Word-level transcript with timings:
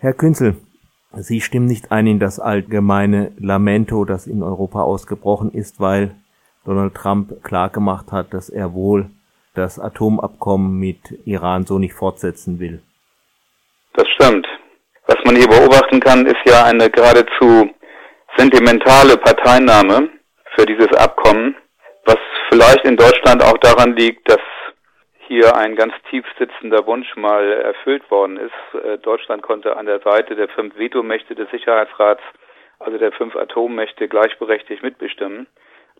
Herr 0.00 0.12
Künzel, 0.12 0.54
Sie 1.12 1.40
stimmen 1.40 1.66
nicht 1.66 1.90
ein 1.90 2.06
in 2.06 2.20
das 2.20 2.38
allgemeine 2.38 3.32
Lamento, 3.36 4.04
das 4.04 4.28
in 4.28 4.44
Europa 4.44 4.80
ausgebrochen 4.80 5.50
ist, 5.50 5.80
weil 5.80 6.14
Donald 6.64 6.94
Trump 6.94 7.42
klargemacht 7.42 8.12
hat, 8.12 8.32
dass 8.32 8.48
er 8.48 8.74
wohl 8.74 9.10
das 9.54 9.80
Atomabkommen 9.80 10.78
mit 10.78 11.00
Iran 11.24 11.66
so 11.66 11.80
nicht 11.80 11.94
fortsetzen 11.94 12.60
will. 12.60 12.80
Das 13.94 14.06
stimmt. 14.10 14.46
Was 15.08 15.16
man 15.24 15.34
hier 15.34 15.48
beobachten 15.48 15.98
kann, 15.98 16.26
ist 16.26 16.46
ja 16.46 16.62
eine 16.62 16.88
geradezu 16.90 17.68
sentimentale 18.36 19.16
Parteinahme 19.16 20.10
für 20.54 20.64
dieses 20.64 20.92
Abkommen, 20.92 21.56
was 22.04 22.18
vielleicht 22.50 22.84
in 22.84 22.96
Deutschland 22.96 23.42
auch 23.42 23.58
daran 23.58 23.96
liegt, 23.96 24.30
dass 24.30 24.38
hier 25.28 25.54
ein 25.56 25.76
ganz 25.76 25.92
tief 26.10 26.24
sitzender 26.38 26.86
Wunsch 26.86 27.14
mal 27.14 27.52
erfüllt 27.52 28.10
worden 28.10 28.38
ist. 28.38 28.82
Äh, 28.82 28.98
Deutschland 28.98 29.42
konnte 29.42 29.76
an 29.76 29.86
der 29.86 30.00
Seite 30.00 30.34
der 30.34 30.48
fünf 30.48 30.76
Vetomächte 30.76 31.34
des 31.34 31.50
Sicherheitsrats, 31.50 32.22
also 32.78 32.98
der 32.98 33.12
fünf 33.12 33.36
Atommächte, 33.36 34.08
gleichberechtigt 34.08 34.82
mitbestimmen. 34.82 35.46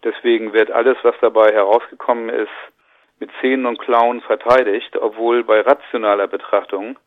Deswegen 0.03 0.53
wird 0.53 0.71
alles, 0.71 0.97
was 1.03 1.15
dabei 1.21 1.53
herausgekommen 1.53 2.31
ist, 2.31 2.49
mit 3.21 3.31
Zähnen 3.41 3.67
und 3.67 3.79
Klauen 3.79 4.23
verteidigt, 4.23 4.97
obwohl 4.97 5.45
bei 5.45 5.61
rationaler 5.61 6.29
Betrachtung 6.29 6.99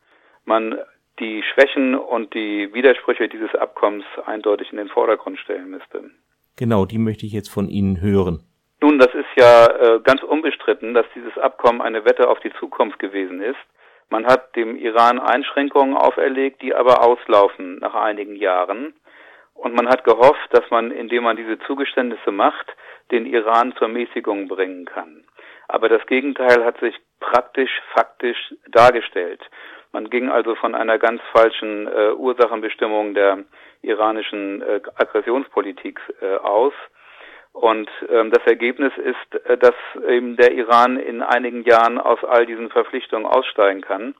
man 0.44 0.78
die 1.18 1.42
Schwächen 1.42 1.94
und 1.94 2.34
die 2.34 2.72
Widersprüche 2.72 3.28
dieses 3.28 3.54
Abkommens 3.54 4.04
eindeutig 4.26 4.70
in 4.70 4.78
den 4.78 4.88
Vordergrund 4.88 5.38
stellen 5.38 5.70
müsste. 5.70 6.10
Genau, 6.56 6.84
die 6.84 6.98
möchte 6.98 7.26
ich 7.26 7.32
jetzt 7.32 7.48
von 7.48 7.68
Ihnen 7.68 8.00
hören. 8.00 8.44
Nun, 8.82 8.98
das 8.98 9.14
ist 9.14 9.28
ja 9.36 9.66
äh, 9.66 10.00
ganz 10.00 10.24
unbestritten, 10.24 10.92
dass 10.92 11.06
dieses 11.14 11.38
Abkommen 11.38 11.80
eine 11.80 12.04
Wette 12.04 12.28
auf 12.28 12.40
die 12.40 12.52
Zukunft 12.54 12.98
gewesen 12.98 13.40
ist. 13.40 13.60
Man 14.10 14.26
hat 14.26 14.56
dem 14.56 14.76
Iran 14.76 15.20
Einschränkungen 15.20 15.96
auferlegt, 15.96 16.62
die 16.62 16.74
aber 16.74 17.00
auslaufen 17.04 17.78
nach 17.78 17.94
einigen 17.94 18.34
Jahren. 18.34 18.92
Und 19.54 19.76
man 19.76 19.88
hat 19.88 20.02
gehofft, 20.02 20.48
dass 20.50 20.68
man, 20.70 20.90
indem 20.90 21.22
man 21.22 21.36
diese 21.36 21.60
Zugeständnisse 21.60 22.32
macht, 22.32 22.74
den 23.12 23.24
Iran 23.24 23.72
zur 23.78 23.86
Mäßigung 23.86 24.48
bringen 24.48 24.84
kann. 24.84 25.22
Aber 25.68 25.88
das 25.88 26.04
Gegenteil 26.06 26.64
hat 26.64 26.80
sich 26.80 26.96
praktisch, 27.20 27.70
faktisch 27.94 28.52
dargestellt. 28.66 29.40
Man 29.92 30.10
ging 30.10 30.28
also 30.28 30.56
von 30.56 30.74
einer 30.74 30.98
ganz 30.98 31.22
falschen 31.32 31.86
äh, 31.86 32.14
Ursachenbestimmung 32.14 33.14
der 33.14 33.44
iranischen 33.82 34.60
äh, 34.60 34.80
Aggressionspolitik 34.96 36.00
äh, 36.20 36.34
aus. 36.38 36.72
Und 37.52 37.90
ähm, 38.08 38.30
das 38.30 38.44
Ergebnis 38.46 38.92
ist, 38.96 39.44
äh, 39.46 39.58
dass 39.58 39.74
eben 40.08 40.36
der 40.36 40.52
Iran 40.52 40.98
in 40.98 41.22
einigen 41.22 41.64
Jahren 41.64 41.98
aus 41.98 42.22
all 42.24 42.46
diesen 42.46 42.70
Verpflichtungen 42.70 43.26
aussteigen 43.26 43.82
kann, 43.82 44.14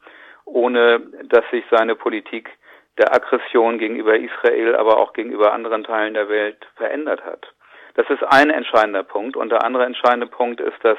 ohne 0.44 1.00
dass 1.24 1.44
sich 1.50 1.64
seine 1.70 1.94
Politik 1.94 2.50
der 2.98 3.14
Aggression 3.14 3.78
gegenüber 3.78 4.16
Israel, 4.16 4.76
aber 4.76 4.98
auch 4.98 5.14
gegenüber 5.14 5.52
anderen 5.52 5.84
Teilen 5.84 6.14
der 6.14 6.28
Welt 6.28 6.66
verändert 6.76 7.24
hat. 7.24 7.52
Das 7.94 8.08
ist 8.10 8.22
ein 8.22 8.50
entscheidender 8.50 9.02
Punkt. 9.02 9.36
Und 9.36 9.50
der 9.50 9.64
andere 9.64 9.84
entscheidende 9.84 10.26
Punkt 10.26 10.60
ist, 10.60 10.82
dass 10.82 10.98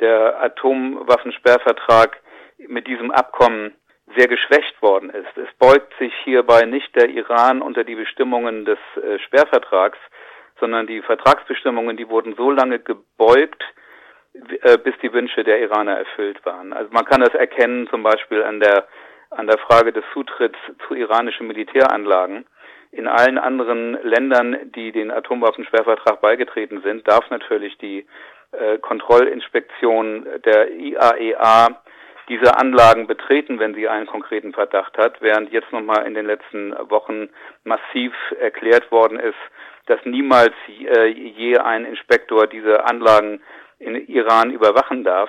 der 0.00 0.42
Atomwaffensperrvertrag 0.42 2.18
mit 2.58 2.86
diesem 2.86 3.10
Abkommen 3.10 3.74
sehr 4.16 4.28
geschwächt 4.28 4.80
worden 4.82 5.10
ist. 5.10 5.36
Es 5.36 5.52
beugt 5.58 5.92
sich 5.98 6.12
hierbei 6.24 6.62
nicht 6.66 6.94
der 6.94 7.08
Iran 7.08 7.62
unter 7.62 7.84
die 7.84 7.94
Bestimmungen 7.94 8.64
des 8.64 8.78
äh, 8.96 9.18
Sperrvertrags, 9.20 9.98
sondern 10.64 10.86
die 10.86 11.02
Vertragsbestimmungen, 11.02 11.98
die 11.98 12.08
wurden 12.08 12.34
so 12.36 12.50
lange 12.50 12.78
gebeugt, 12.78 13.62
äh, 14.62 14.78
bis 14.78 14.94
die 15.02 15.12
Wünsche 15.12 15.44
der 15.44 15.60
Iraner 15.60 15.98
erfüllt 15.98 16.42
waren. 16.46 16.72
Also 16.72 16.90
man 16.90 17.04
kann 17.04 17.20
das 17.20 17.34
erkennen 17.34 17.86
zum 17.90 18.02
Beispiel 18.02 18.42
an 18.42 18.60
der, 18.60 18.86
an 19.28 19.46
der 19.46 19.58
Frage 19.58 19.92
des 19.92 20.04
Zutritts 20.14 20.58
zu 20.88 20.94
iranischen 20.94 21.46
Militäranlagen. 21.48 22.46
In 22.92 23.06
allen 23.06 23.36
anderen 23.36 23.98
Ländern, 24.02 24.56
die 24.74 24.90
den 24.90 25.10
Atomwaffensperrvertrag 25.10 26.22
beigetreten 26.22 26.80
sind, 26.80 27.06
darf 27.06 27.28
natürlich 27.28 27.76
die 27.76 28.06
äh, 28.52 28.78
Kontrollinspektion 28.78 30.26
der 30.46 30.70
IAEA 30.70 31.82
diese 32.28 32.56
Anlagen 32.56 33.06
betreten, 33.06 33.58
wenn 33.58 33.74
sie 33.74 33.88
einen 33.88 34.06
konkreten 34.06 34.52
Verdacht 34.52 34.96
hat, 34.96 35.20
während 35.20 35.52
jetzt 35.52 35.72
nochmal 35.72 36.06
in 36.06 36.14
den 36.14 36.26
letzten 36.26 36.72
Wochen 36.90 37.28
massiv 37.64 38.12
erklärt 38.40 38.90
worden 38.90 39.18
ist, 39.18 39.36
dass 39.86 40.00
niemals 40.04 40.52
äh, 40.68 41.06
je 41.08 41.58
ein 41.58 41.84
Inspektor 41.84 42.46
diese 42.46 42.84
Anlagen 42.86 43.42
in 43.78 43.96
Iran 44.08 44.50
überwachen 44.50 45.04
darf, 45.04 45.28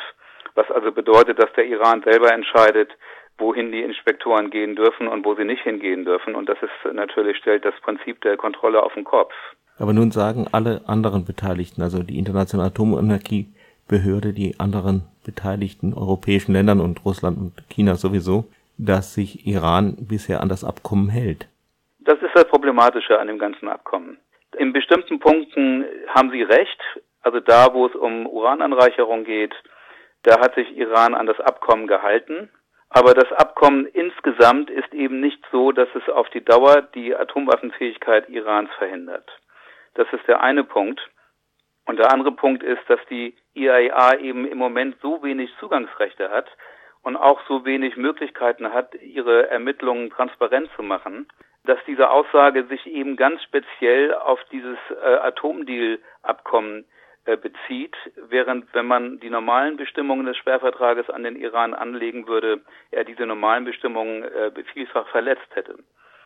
was 0.56 0.70
also 0.72 0.92
bedeutet, 0.92 1.40
dass 1.42 1.52
der 1.54 1.66
Iran 1.66 2.02
selber 2.04 2.32
entscheidet, 2.32 2.92
wohin 3.38 3.72
die 3.72 3.82
Inspektoren 3.82 4.50
gehen 4.50 4.76
dürfen 4.76 5.10
und 5.10 5.26
wo 5.26 5.36
sie 5.36 5.44
nicht 5.44 5.64
hingehen 5.64 6.06
dürfen. 6.06 6.36
Und 6.36 6.48
das 6.48 6.58
ist 6.62 6.94
natürlich 6.94 7.38
stellt 7.38 7.66
das 7.66 7.76
Prinzip 7.82 8.22
der 8.22 8.38
Kontrolle 8.38 8.82
auf 8.82 8.94
den 8.94 9.04
Kopf. 9.04 9.34
Aber 9.78 9.92
nun 9.92 10.12
sagen 10.12 10.48
alle 10.54 10.82
anderen 10.88 11.26
Beteiligten, 11.26 11.82
also 11.82 12.02
die 12.02 12.18
Internationale 12.18 12.72
Atomenergiebehörde, 13.86 14.34
die 14.34 14.60
anderen 14.60 15.04
beteiligten 15.26 15.94
europäischen 15.94 16.54
Ländern 16.54 16.82
und 16.82 17.06
Russland 17.06 17.38
und 17.38 17.54
China 17.70 17.96
sowieso, 17.96 18.46
dass 18.78 19.14
sich 19.14 19.48
Iran 19.48 19.96
bisher 20.00 20.42
an 20.42 20.50
das 20.50 20.64
Abkommen 20.64 21.10
hält. 21.10 21.48
Das 22.00 22.16
ist 22.22 22.36
das 22.36 22.48
Problematische 22.48 23.20
an 23.20 23.28
dem 23.28 23.40
ganzen 23.40 23.68
Abkommen. 23.68 24.18
In 24.58 24.74
bestimmten 24.74 25.20
Punkten 25.20 25.86
haben 26.14 26.32
Sie 26.32 26.44
recht. 26.44 26.80
Also 27.22 27.40
da, 27.40 27.74
wo 27.74 27.88
es 27.88 27.96
um 27.96 28.28
Urananreicherung 28.28 29.24
geht, 29.24 29.54
da 30.24 30.40
hat 30.40 30.56
sich 30.56 30.78
Iran 30.78 31.16
an 31.16 31.26
das 31.26 31.40
Abkommen 31.40 31.88
gehalten. 31.88 32.50
Aber 32.90 33.14
das 33.14 33.32
Abkommen 33.34 33.88
insgesamt 33.88 34.70
ist 34.70 34.94
eben 34.94 35.20
nicht 35.20 35.42
so, 35.52 35.72
dass 35.72 35.90
es 35.96 36.08
auf 36.14 36.30
die 36.30 36.44
Dauer 36.44 36.84
die 36.94 37.16
Atomwaffenfähigkeit 37.16 38.30
Irans 38.30 38.70
verhindert. 38.78 39.30
Das 39.96 40.08
ist 40.14 40.28
der 40.28 40.42
eine 40.42 40.64
Punkt. 40.64 41.02
Und 41.86 42.00
der 42.00 42.12
andere 42.12 42.32
Punkt 42.32 42.64
ist, 42.64 42.82
dass 42.88 43.00
die 43.10 43.36
IAEA 43.54 44.18
eben 44.20 44.48
im 44.48 44.58
Moment 44.58 44.96
so 45.02 45.22
wenig 45.24 45.52
Zugangsrechte 45.60 46.30
hat 46.30 46.48
und 47.04 47.16
auch 47.16 47.40
so 47.48 47.66
wenig 47.66 47.96
Möglichkeiten 47.96 48.74
hat, 48.74 48.96
ihre 48.96 49.50
Ermittlungen 49.50 50.10
transparent 50.10 50.70
zu 50.76 50.82
machen, 50.82 51.28
dass 51.64 51.80
diese 51.86 52.10
Aussage 52.10 52.66
sich 52.66 52.86
eben 52.88 53.16
ganz 53.16 53.42
speziell 53.44 54.14
auf 54.14 54.40
dieses 54.52 54.78
äh, 54.90 55.16
Atomdeal-Abkommen 55.18 56.86
äh, 57.26 57.38
bezieht, 57.38 57.96
während 58.16 58.72
wenn 58.74 58.86
man 58.88 59.20
die 59.20 59.30
normalen 59.30 59.78
Bestimmungen 59.78 60.26
des 60.26 60.38
Sperrvertrages 60.38 61.10
an 61.10 61.24
den 61.24 61.36
Iran 61.36 61.74
anlegen 61.74 62.28
würde, 62.28 62.62
er 62.92 63.04
diese 63.04 63.26
normalen 63.26 63.66
Bestimmungen 63.66 64.24
äh, 64.24 64.52
vielfach 64.74 65.08
verletzt 65.10 65.48
hätte. 65.54 65.76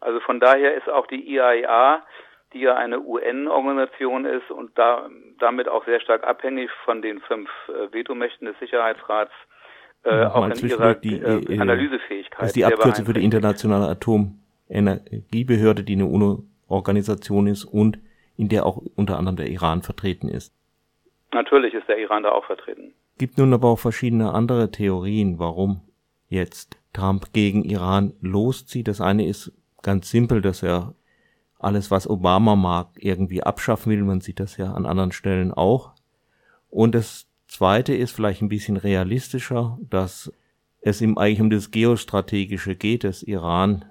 Also 0.02 0.20
von 0.22 0.40
daher 0.40 0.76
ist 0.76 0.90
auch 0.90 1.08
die 1.08 1.30
IAEA, 1.34 2.06
die 2.54 2.62
ja 2.62 2.76
eine 2.76 3.00
UN-Organisation 3.02 4.26
ist 4.26 4.50
und 4.50 4.78
da, 4.78 5.10
damit 5.40 5.68
auch 5.68 5.86
sehr 5.86 6.00
stark 6.00 6.24
abhängig 6.24 6.70
von 6.86 7.02
den 7.02 7.20
fünf 7.22 7.50
äh, 7.68 7.94
Vetomächten 7.94 8.48
des 8.48 8.58
Sicherheitsrats, 8.60 9.32
äh, 10.04 10.26
auch 10.26 10.48
in 10.48 10.68
ihrer 10.68 10.96
die, 10.96 11.20
äh, 11.20 11.54
äh, 11.54 11.60
Analysefähigkeit. 11.60 12.40
Das 12.40 12.48
ist 12.48 12.56
die 12.56 12.66
Abkürzung 12.66 13.06
für 13.06 13.14
die 13.14 13.24
internationale 13.24 13.88
Atom 13.88 14.40
Energiebehörde, 14.70 15.84
die 15.84 15.94
eine 15.94 16.06
UNO-Organisation 16.06 17.48
ist 17.48 17.66
und 17.66 18.00
in 18.38 18.50
der 18.50 18.66
auch 18.66 18.82
unter 18.96 19.18
anderem 19.18 19.36
der 19.36 19.48
Iran 19.48 19.82
vertreten 19.82 20.30
ist. 20.30 20.54
Natürlich 21.34 21.74
ist 21.74 21.88
der 21.88 21.98
Iran 21.98 22.24
da 22.24 22.32
auch 22.32 22.46
vertreten. 22.46 22.94
Gibt 23.18 23.38
nun 23.38 23.54
aber 23.54 23.68
auch 23.68 23.80
verschiedene 23.80 24.34
andere 24.34 24.72
Theorien, 24.72 25.40
warum 25.40 25.82
jetzt 26.30 26.78
Trump 26.94 27.34
gegen 27.34 27.64
Iran 27.64 28.14
loszieht. 28.22 28.88
Das 28.88 29.02
eine 29.02 29.28
ist 29.28 29.52
ganz 29.82 30.10
simpel, 30.10 30.42
dass 30.42 30.64
er 30.64 30.94
alles, 31.60 31.92
was 31.92 32.10
Obama 32.10 32.56
mag, 32.56 32.90
irgendwie 32.98 33.44
abschaffen 33.44 33.92
will. 33.92 34.04
Man 34.04 34.22
sieht 34.22 34.40
das 34.40 34.58
ja 34.58 34.74
an 34.74 34.86
anderen 34.86 35.12
Stellen 35.12 35.54
auch. 35.54 35.92
Und 36.70 36.96
das 36.96 37.28
zweite 37.48 37.94
ist 37.94 38.12
vielleicht 38.12 38.42
ein 38.42 38.50
bisschen 38.50 38.78
realistischer, 38.78 39.78
dass 39.90 40.32
es 40.82 41.02
ihm 41.02 41.18
eigentlich 41.18 41.42
um 41.42 41.50
das 41.50 41.72
Geostrategische 41.72 42.76
geht, 42.76 43.04
dass 43.04 43.22
Iran 43.22 43.86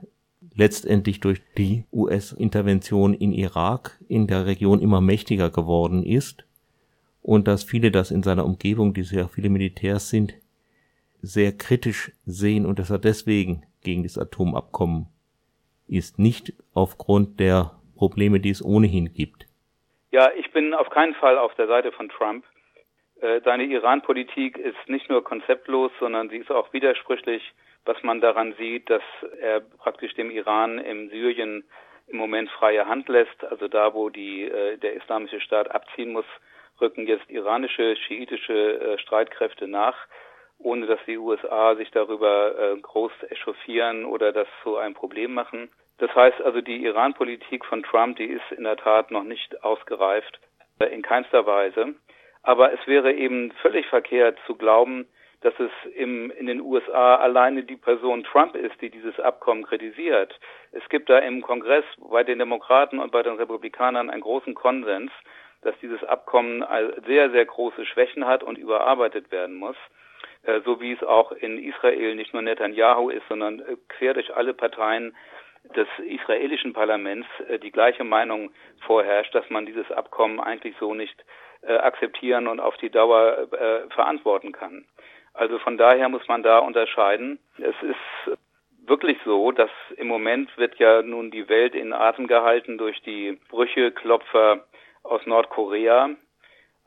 letztendlich 0.55 1.21
durch 1.21 1.43
die 1.57 1.85
US-Intervention 1.93 3.15
in 3.15 3.33
Irak 3.33 3.99
in 4.09 4.27
der 4.27 4.47
Region 4.47 4.81
immer 4.81 5.01
mächtiger 5.01 5.51
geworden 5.51 6.03
ist 6.03 6.45
und 7.23 7.47
dass 7.47 7.63
viele 7.63 7.91
das 7.91 8.11
in 8.11 8.23
seiner 8.23 8.47
Umgebung, 8.47 8.95
die 8.95 9.03
sehr 9.03 9.29
viele 9.29 9.51
Militärs 9.51 10.09
sind, 10.09 10.35
sehr 11.21 11.53
kritisch 11.53 12.13
sehen 12.25 12.65
und 12.65 12.79
dass 12.79 12.91
er 12.91 12.99
deswegen 12.99 13.63
gegen 13.83 14.03
das 14.03 14.17
Atomabkommen 14.17 15.07
ist, 15.89 16.19
nicht 16.19 16.53
aufgrund 16.75 17.41
der 17.41 17.73
Probleme, 17.97 18.41
die 18.41 18.51
es 18.51 18.65
ohnehin 18.65 19.13
gibt. 19.13 19.47
Ja, 20.11 20.31
ich 20.37 20.51
bin 20.53 20.75
auf 20.75 20.91
keinen 20.91 21.15
Fall 21.15 21.39
auf 21.39 21.55
der 21.55 21.67
Seite 21.67 21.93
von 21.93 22.09
Trump. 22.09 22.45
Äh, 23.21 23.41
seine 23.45 23.65
Iran-Politik 23.65 24.57
ist 24.57 24.89
nicht 24.89 25.09
nur 25.09 25.25
konzeptlos, 25.25 25.91
sondern 25.99 26.29
sie 26.31 26.37
ist 26.39 26.51
auch 26.51 26.73
widersprüchlich 26.73 27.43
was 27.89 28.03
man 28.03 28.21
daran 28.21 28.55
sieht, 28.59 28.91
dass 28.91 29.03
er 29.41 29.61
praktisch 29.61 30.15
dem 30.15 30.31
Iran 30.31 30.79
im 30.79 31.09
Syrien 31.09 31.65
im 32.07 32.19
Moment 32.19 32.51
freie 32.51 32.87
Hand 32.87 33.09
lässt. 33.09 33.43
Also 33.45 33.67
da, 33.67 33.95
wo 33.95 34.11
die, 34.11 34.45
äh, 34.45 34.77
der 34.77 34.95
islamische 34.95 35.41
Staat 35.41 35.71
abziehen 35.71 36.13
muss, 36.13 36.27
rücken 36.81 37.07
jetzt 37.07 37.29
iranische, 37.31 37.97
schiitische 37.97 38.81
äh, 38.81 38.99
Streitkräfte 38.99 39.67
nach. 39.67 39.97
Ohne 40.59 40.87
dass 40.87 41.01
die 41.07 41.19
USA 41.19 41.75
sich 41.77 41.91
darüber 41.91 42.59
äh, 42.59 42.77
groß 42.81 43.13
echauffieren 43.31 44.05
oder 44.05 44.33
das 44.33 44.49
zu 44.63 44.77
einem 44.77 44.95
Problem 44.95 45.35
machen. 45.35 45.71
Das 45.99 46.15
heißt 46.15 46.41
also, 46.43 46.61
die 46.61 46.85
Iran-Politik 46.85 47.65
von 47.65 47.83
Trump, 47.83 48.17
die 48.17 48.27
ist 48.27 48.53
in 48.57 48.65
der 48.65 48.77
Tat 48.77 49.11
noch 49.11 49.25
nicht 49.25 49.63
ausgereift, 49.63 50.41
äh, 50.79 50.87
in 50.87 51.03
keinster 51.03 51.47
Weise. 51.47 51.95
Aber 52.43 52.73
es 52.73 52.87
wäre 52.87 53.13
eben 53.13 53.53
völlig 53.63 53.87
verkehrt 53.87 54.39
zu 54.47 54.55
glauben, 54.55 55.09
dass 55.41 55.55
es 55.61 55.71
im, 55.95 56.31
in 56.33 56.47
den 56.47 56.61
USA 56.61 57.17
alleine 57.17 57.63
die 57.63 57.77
Person 57.77 58.25
Trump 58.25 58.57
ist, 58.57 58.81
die 58.81 58.91
dieses 58.91 59.21
Abkommen 59.21 59.65
kritisiert. 59.65 60.39
Es 60.73 60.89
gibt 60.89 61.09
da 61.09 61.19
im 61.19 61.43
Kongress 61.43 61.85
bei 62.11 62.25
den 62.25 62.41
Demokraten 62.41 62.99
und 62.99 63.13
bei 63.13 63.23
den 63.23 63.37
Republikanern 63.37 64.11
einen 64.11 64.23
großen 64.23 64.55
Konsens, 64.55 65.13
dass 65.63 65.79
dieses 65.81 66.03
Abkommen 66.05 66.65
sehr, 67.07 67.31
sehr 67.31 67.45
große 67.45 67.85
Schwächen 67.87 68.27
hat 68.27 68.43
und 68.43 68.59
überarbeitet 68.59 69.31
werden 69.31 69.57
muss. 69.57 69.77
Äh, 70.43 70.61
so 70.65 70.81
wie 70.81 70.93
es 70.93 71.03
auch 71.03 71.33
in 71.33 71.59
Israel 71.59 72.15
nicht 72.15 72.33
nur 72.33 72.43
Netanyahu 72.43 73.11
ist, 73.11 73.27
sondern 73.29 73.61
äh, 73.61 73.77
quer 73.89 74.15
durch 74.15 74.35
alle 74.35 74.55
Parteien 74.55 75.17
des 75.77 75.89
israelischen 75.99 76.73
Parlaments 76.73 77.27
äh, 77.49 77.59
die 77.59 77.73
gleiche 77.73 78.05
Meinung 78.05 78.51
vorherrscht, 78.87 79.35
dass 79.35 79.49
man 79.51 79.67
dieses 79.67 79.91
Abkommen 79.91 80.41
eigentlich 80.41 80.75
so 80.79 80.95
nicht 80.95 81.25
akzeptieren 81.67 82.47
und 82.47 82.61
auf 82.61 82.77
die 82.77 82.89
Dauer 82.89 83.49
verantworten 83.91 84.53
kann. 84.53 84.85
Also 85.35 85.59
von 85.59 85.77
daher 85.77 86.09
muss 86.09 86.27
man 86.29 86.45
da 86.45 86.61
unterscheiden. 86.61 87.41
Es 87.59 87.75
ist 87.83 88.39
wirklich 88.87 89.19
so, 89.25 89.51
dass 89.51 89.71
im 89.97 90.07
Moment 90.07 90.57
wird 90.57 90.79
ja 90.79 91.03
nun 91.03 91.33
die 91.33 91.49
Welt 91.49 91.75
in 91.75 91.93
Atem 91.93 92.29
gehalten 92.29 92.79
durch 92.79 93.03
die 93.03 93.41
Brücheklopfer 93.51 94.69
aus 95.03 95.27
Nordkorea, 95.27 96.11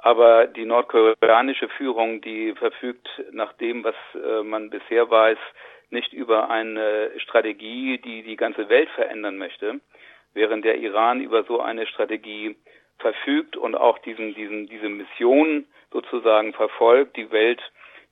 aber 0.01 0.47
die 0.47 0.65
nordkoreanische 0.65 1.69
Führung, 1.69 2.21
die 2.21 2.53
verfügt 2.55 3.07
nach 3.31 3.53
dem, 3.53 3.83
was 3.83 3.95
äh, 4.15 4.43
man 4.43 4.69
bisher 4.69 5.09
weiß, 5.09 5.37
nicht 5.91 6.13
über 6.13 6.49
eine 6.49 7.11
Strategie, 7.17 7.97
die 7.99 8.23
die 8.23 8.35
ganze 8.35 8.69
Welt 8.69 8.89
verändern 8.91 9.37
möchte, 9.37 9.79
während 10.33 10.65
der 10.65 10.77
Iran 10.77 11.21
über 11.21 11.43
so 11.43 11.59
eine 11.59 11.85
Strategie 11.85 12.55
verfügt 12.99 13.57
und 13.57 13.75
auch 13.75 13.99
diesen, 13.99 14.33
diesen, 14.33 14.67
diese 14.67 14.89
Mission 14.89 15.65
sozusagen 15.91 16.53
verfolgt, 16.53 17.17
die 17.17 17.31
Welt 17.31 17.61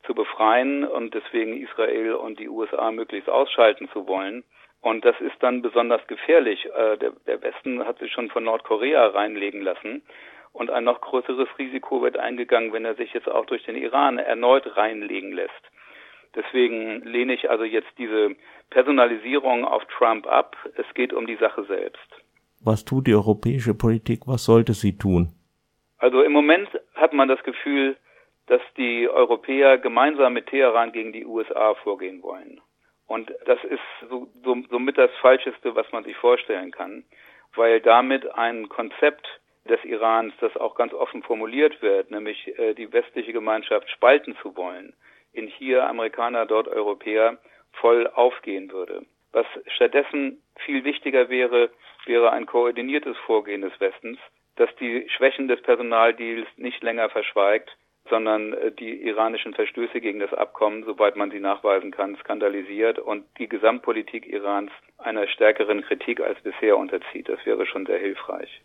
zu 0.04 0.14
befreien 0.14 0.86
und 0.86 1.14
deswegen 1.14 1.62
Israel 1.62 2.14
und 2.14 2.40
die 2.40 2.50
USA 2.50 2.92
möglichst 2.92 3.30
ausschalten 3.30 3.90
zu 3.90 4.08
wollen. 4.08 4.44
Und 4.82 5.04
das 5.04 5.20
ist 5.20 5.36
dann 5.42 5.62
besonders 5.62 6.06
gefährlich. 6.08 6.66
Äh, 6.66 6.98
der, 6.98 7.12
der 7.28 7.42
Westen 7.42 7.86
hat 7.86 8.00
sich 8.00 8.12
schon 8.12 8.30
von 8.30 8.44
Nordkorea 8.46 9.08
reinlegen 9.08 9.62
lassen. 9.62 10.02
Und 10.60 10.70
ein 10.72 10.84
noch 10.84 11.00
größeres 11.00 11.48
Risiko 11.58 12.02
wird 12.02 12.18
eingegangen, 12.18 12.74
wenn 12.74 12.84
er 12.84 12.96
sich 12.96 13.14
jetzt 13.14 13.30
auch 13.30 13.46
durch 13.46 13.64
den 13.64 13.78
Iran 13.78 14.18
erneut 14.18 14.76
reinlegen 14.76 15.32
lässt. 15.32 15.54
Deswegen 16.36 17.02
lehne 17.06 17.34
ich 17.34 17.50
also 17.50 17.64
jetzt 17.64 17.88
diese 17.98 18.36
Personalisierung 18.70 19.64
auf 19.64 19.86
Trump 19.86 20.28
ab. 20.28 20.58
Es 20.76 20.86
geht 20.96 21.14
um 21.14 21.28
die 21.28 21.38
Sache 21.38 21.64
selbst. 21.64 22.10
Was 22.62 22.84
tut 22.84 23.08
die 23.08 23.16
europäische 23.16 23.74
Politik? 23.74 24.24
Was 24.26 24.44
sollte 24.44 24.74
sie 24.74 24.98
tun? 24.98 25.30
Also 25.98 26.24
im 26.24 26.34
Moment 26.34 26.68
hat 26.94 27.14
man 27.14 27.30
das 27.30 27.42
Gefühl, 27.44 27.96
dass 28.48 28.62
die 28.76 29.08
Europäer 29.08 29.78
gemeinsam 29.78 30.34
mit 30.34 30.48
Teheran 30.48 30.92
gegen 30.92 31.14
die 31.14 31.26
USA 31.26 31.74
vorgehen 31.76 32.22
wollen. 32.22 32.60
Und 33.08 33.32
das 33.46 33.64
ist 33.64 33.80
so, 34.10 34.28
so, 34.44 34.58
somit 34.70 34.98
das 34.98 35.12
Falscheste, 35.22 35.74
was 35.74 35.90
man 35.94 36.04
sich 36.04 36.18
vorstellen 36.18 36.72
kann, 36.72 37.06
weil 37.56 37.80
damit 37.80 38.30
ein 38.36 38.68
Konzept 38.68 39.26
des 39.68 39.84
Irans, 39.84 40.34
das 40.40 40.56
auch 40.58 40.76
ganz 40.76 40.94
offen 40.94 41.24
formuliert 41.24 41.82
wird, 41.82 42.12
nämlich 42.12 42.58
äh, 42.58 42.74
die 42.74 42.92
westliche 42.92 43.34
Gemeinschaft 43.34 43.90
spalten 43.90 44.36
zu 44.42 44.56
wollen, 44.56 44.94
in 45.34 45.48
hier 45.48 45.88
Amerikaner, 45.88 46.46
dort 46.46 46.68
Europäer, 46.68 47.38
voll 47.74 48.08
aufgehen 48.08 48.72
würde. 48.72 49.06
Was 49.32 49.46
stattdessen 49.68 50.42
viel 50.66 50.84
wichtiger 50.84 51.30
wäre, 51.30 51.70
wäre 52.06 52.32
ein 52.32 52.46
koordiniertes 52.46 53.18
Vorgehen 53.26 53.62
des 53.62 53.80
Westens, 53.80 54.18
das 54.56 54.70
die 54.80 55.08
Schwächen 55.10 55.48
des 55.48 55.62
Personaldeals 55.62 56.48
nicht 56.58 56.82
länger 56.82 57.10
verschweigt, 57.10 57.76
sondern 58.10 58.54
äh, 58.54 58.72
die 58.72 59.02
iranischen 59.04 59.54
Verstöße 59.54 60.02
gegen 60.02 60.20
das 60.20 60.34
Abkommen, 60.34 60.84
soweit 60.84 61.16
man 61.16 61.32
sie 61.32 61.40
nachweisen 61.40 61.92
kann, 61.92 62.18
skandalisiert 62.18 63.00
und 63.00 63.26
die 63.38 63.48
Gesamtpolitik 63.48 64.28
Irans 64.28 64.72
einer 64.98 65.28
stärkeren 65.28 65.82
Kritik 65.82 66.20
als 66.20 66.42
bisher 66.42 66.78
unterzieht. 66.78 67.30
Das 67.30 67.46
wäre 67.46 67.66
schon 67.66 67.86
sehr 67.86 68.00
hilfreich. 68.00 68.62